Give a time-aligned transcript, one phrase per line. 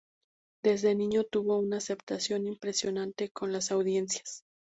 [0.63, 4.43] Desde niño tuvo una aceptación impresionante con las audiencias.